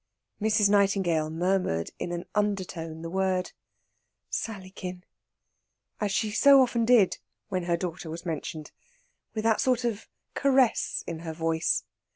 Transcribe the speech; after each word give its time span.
Mrs. 0.41 0.67
Nightingale 0.67 1.29
murmured 1.29 1.91
in 1.99 2.11
an 2.11 2.25
undertone 2.33 3.03
the 3.03 3.09
word 3.11 3.51
"Sallykin," 4.31 5.03
as 5.99 6.11
she 6.11 6.31
so 6.31 6.59
often 6.59 6.85
did 6.85 7.19
when 7.49 7.65
her 7.65 7.77
daughter 7.77 8.09
was 8.09 8.25
mentioned, 8.25 8.71
with 9.35 9.43
that 9.43 9.61
sort 9.61 9.83
of 9.83 10.07
caress 10.33 11.03
in 11.05 11.19
her 11.19 11.33
voice. 11.33 11.83